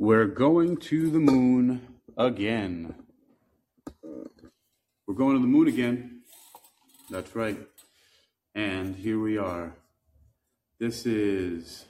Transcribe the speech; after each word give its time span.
We're 0.00 0.28
going 0.28 0.78
to 0.78 1.10
the 1.10 1.18
moon 1.18 1.86
again. 2.16 2.94
We're 5.06 5.14
going 5.14 5.36
to 5.36 5.42
the 5.42 5.46
moon 5.46 5.68
again. 5.68 6.22
That's 7.10 7.36
right. 7.36 7.58
And 8.54 8.96
here 8.96 9.20
we 9.20 9.36
are. 9.36 9.74
This 10.78 11.04
is, 11.04 11.84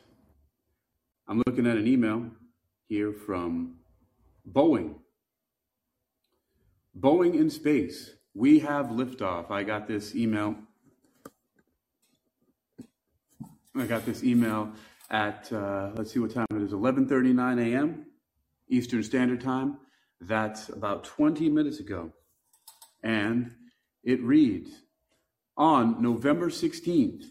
I'm 1.29 1.41
looking 1.47 1.69
at 1.69 1.77
an 1.77 1.87
email 1.87 2.27
here 2.89 3.13
from 3.13 3.77
Boeing. 4.45 4.97
Boeing 6.99 7.35
in 7.35 7.49
space. 7.49 8.11
We 8.35 8.59
have 8.59 8.87
liftoff. 8.87 9.53
I 9.53 9.63
got 9.63 9.87
this 9.87 10.17
email. 10.17 10.57
I 13.77 13.87
got 13.87 14.05
this 14.05 14.25
email 14.25 14.73
at 15.11 15.53
uh, 15.53 15.91
let's 15.95 16.13
see 16.13 16.21
what 16.21 16.33
time 16.33 16.47
it 16.51 16.63
is 16.63 16.73
11:39 16.73 17.73
a.m. 17.73 18.07
Eastern 18.69 19.03
Standard 19.03 19.41
Time. 19.41 19.79
That's 20.21 20.69
about 20.69 21.05
20 21.05 21.49
minutes 21.49 21.81
ago, 21.81 22.13
and 23.03 23.53
it 24.05 24.23
reads: 24.23 24.71
On 25.57 26.01
November 26.01 26.49
16th, 26.49 27.27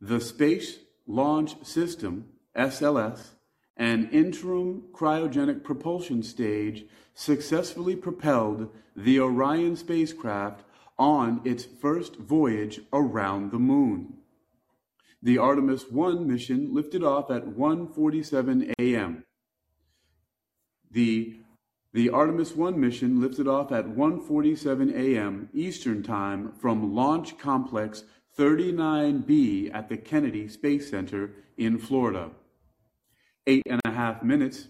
the 0.00 0.20
Space 0.20 0.78
Launch 1.06 1.64
System 1.64 2.26
(SLS) 2.56 3.30
an 3.76 4.10
interim 4.10 4.82
cryogenic 4.92 5.64
propulsion 5.64 6.22
stage 6.22 6.84
successfully 7.14 7.96
propelled 7.96 8.68
the 8.94 9.18
Orion 9.18 9.74
spacecraft 9.74 10.62
on 10.98 11.40
its 11.44 11.64
first 11.64 12.16
voyage 12.16 12.80
around 12.92 13.50
the 13.50 13.58
moon. 13.58 14.19
The 15.22 15.36
Artemis 15.36 15.90
1 15.90 16.26
mission 16.26 16.72
lifted 16.72 17.02
off 17.02 17.30
at 17.30 17.44
1:47 17.44 18.72
a.m. 18.78 19.24
The 20.90 21.36
the 21.92 22.08
Artemis 22.08 22.54
1 22.54 22.80
mission 22.80 23.20
lifted 23.20 23.46
off 23.46 23.70
at 23.70 23.84
1:47 23.86 24.94
a.m. 24.94 25.50
Eastern 25.52 26.02
Time 26.02 26.52
from 26.52 26.94
Launch 26.94 27.36
Complex 27.36 28.04
39B 28.38 29.74
at 29.74 29.88
the 29.90 29.98
Kennedy 29.98 30.48
Space 30.48 30.88
Center 30.88 31.34
in 31.58 31.78
Florida. 31.78 32.30
Eight 33.46 33.64
and 33.66 33.80
a 33.84 33.90
half 33.90 34.22
minutes 34.22 34.68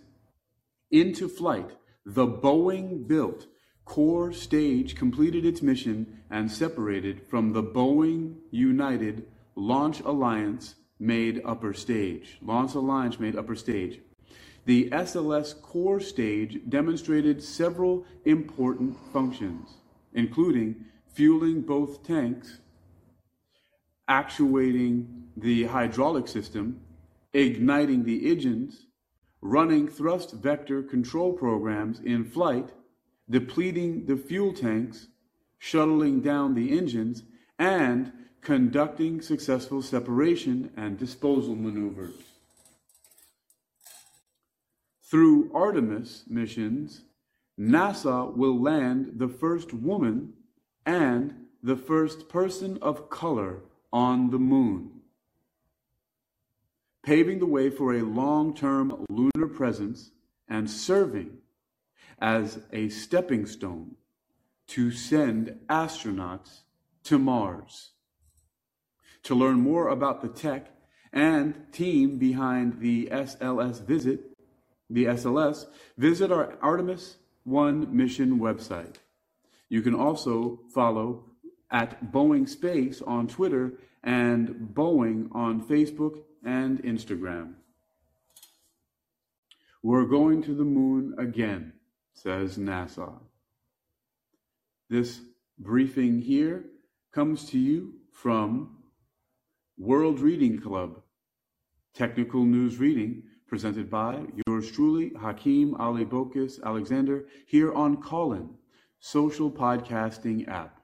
into 0.90 1.28
flight, 1.28 1.70
the 2.04 2.26
Boeing 2.26 3.06
built 3.06 3.46
core 3.84 4.32
stage 4.32 4.96
completed 4.96 5.44
its 5.44 5.62
mission 5.62 6.22
and 6.28 6.50
separated 6.50 7.22
from 7.28 7.52
the 7.52 7.62
Boeing 7.62 8.36
United 8.50 9.26
Launch 9.60 10.00
Alliance 10.00 10.76
made 10.98 11.42
upper 11.44 11.74
stage. 11.74 12.38
Launch 12.40 12.74
Alliance 12.74 13.20
made 13.20 13.36
upper 13.36 13.54
stage. 13.54 14.00
The 14.64 14.88
SLS 14.88 15.60
core 15.60 16.00
stage 16.00 16.60
demonstrated 16.70 17.42
several 17.42 18.06
important 18.24 18.96
functions, 19.12 19.68
including 20.14 20.86
fueling 21.12 21.60
both 21.60 22.02
tanks, 22.02 22.60
actuating 24.08 25.28
the 25.36 25.64
hydraulic 25.64 26.26
system, 26.26 26.80
igniting 27.34 28.04
the 28.04 28.30
engines, 28.30 28.86
running 29.42 29.88
thrust 29.88 30.32
vector 30.32 30.82
control 30.82 31.34
programs 31.34 32.00
in 32.00 32.24
flight, 32.24 32.70
depleting 33.28 34.06
the 34.06 34.16
fuel 34.16 34.54
tanks, 34.54 35.08
shuttling 35.58 36.22
down 36.22 36.54
the 36.54 36.78
engines, 36.78 37.24
and 37.58 38.10
conducting 38.42 39.20
successful 39.20 39.82
separation 39.82 40.70
and 40.76 40.98
disposal 40.98 41.54
maneuvers. 41.54 42.14
Through 45.02 45.50
Artemis 45.52 46.24
missions, 46.28 47.02
NASA 47.58 48.34
will 48.34 48.60
land 48.60 49.14
the 49.16 49.28
first 49.28 49.74
woman 49.74 50.34
and 50.86 51.34
the 51.62 51.76
first 51.76 52.28
person 52.28 52.78
of 52.80 53.10
color 53.10 53.60
on 53.92 54.30
the 54.30 54.38
moon, 54.38 55.00
paving 57.02 57.38
the 57.38 57.46
way 57.46 57.68
for 57.68 57.92
a 57.92 58.02
long 58.02 58.54
term 58.54 59.04
lunar 59.10 59.48
presence 59.48 60.12
and 60.48 60.70
serving 60.70 61.38
as 62.20 62.60
a 62.72 62.88
stepping 62.88 63.46
stone 63.46 63.96
to 64.68 64.90
send 64.90 65.58
astronauts 65.68 66.60
to 67.02 67.18
Mars. 67.18 67.90
To 69.24 69.34
learn 69.34 69.60
more 69.60 69.88
about 69.88 70.22
the 70.22 70.28
tech 70.28 70.68
and 71.12 71.72
team 71.72 72.18
behind 72.18 72.80
the 72.80 73.06
SLS 73.06 73.84
visit, 73.84 74.36
the 74.88 75.04
SLS, 75.04 75.66
visit 75.96 76.32
our 76.32 76.58
Artemis 76.62 77.16
1 77.44 77.94
mission 77.94 78.38
website. 78.38 78.96
You 79.68 79.82
can 79.82 79.94
also 79.94 80.60
follow 80.74 81.24
at 81.70 82.12
Boeing 82.12 82.48
Space 82.48 83.00
on 83.02 83.28
Twitter 83.28 83.74
and 84.02 84.48
Boeing 84.74 85.28
on 85.32 85.62
Facebook 85.62 86.22
and 86.44 86.82
Instagram. 86.82 87.54
We're 89.82 90.06
going 90.06 90.42
to 90.42 90.54
the 90.54 90.64
moon 90.64 91.14
again, 91.18 91.72
says 92.12 92.58
NASA. 92.58 93.14
This 94.88 95.20
briefing 95.58 96.20
here 96.20 96.64
comes 97.12 97.44
to 97.50 97.58
you 97.58 97.94
from 98.12 98.76
World 99.80 100.20
Reading 100.20 100.60
Club, 100.60 101.00
technical 101.94 102.44
news 102.44 102.76
reading 102.76 103.22
presented 103.48 103.88
by 103.88 104.20
yours 104.46 104.70
truly, 104.70 105.10
Hakeem 105.18 105.74
Ali 105.76 106.04
Bokus 106.04 106.62
Alexander, 106.62 107.24
here 107.46 107.72
on 107.72 107.96
Callin, 108.02 108.50
social 108.98 109.50
podcasting 109.50 110.46
app. 110.48 110.82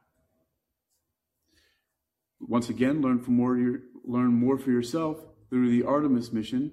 Once 2.40 2.70
again, 2.70 3.02
learn 3.02 3.20
for 3.20 3.32
more, 3.32 3.82
learn 4.02 4.32
more 4.32 4.56
for 4.56 4.70
yourself 4.70 5.18
through 5.50 5.68
the 5.68 5.82
Artemis 5.82 6.32
mission. 6.32 6.72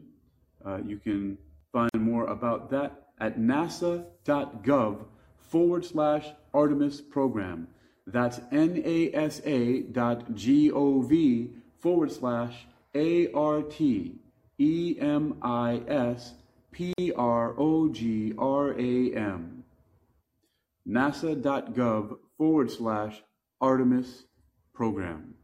Uh, 0.66 0.78
you 0.78 1.00
can 1.00 1.38
find 1.74 1.92
more 1.98 2.28
about 2.28 2.70
that 2.70 3.08
at 3.20 3.38
nasa.gov 3.38 5.04
forward 5.50 5.84
slash 5.84 6.30
Artemis 6.54 7.02
program. 7.02 7.68
That's 8.08 8.40
nasa.gov 8.54 9.14
forward 11.84 12.14
slash 12.14 12.66
A 12.96 13.30
R 13.34 13.62
T 13.62 14.16
E 14.58 14.96
M 15.00 15.38
I 15.42 15.82
S 15.86 16.34
P 16.72 16.94
R 17.18 17.54
O 17.58 17.90
G 17.90 18.34
R 18.38 18.72
A 18.72 19.14
M. 19.14 19.66
NASA.gov 20.88 22.18
forward 22.38 22.72
slash 22.72 23.22
Artemis 23.60 24.24
program. 24.74 25.36